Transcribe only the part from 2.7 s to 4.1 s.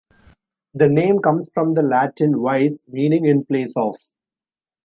meaning "in place of".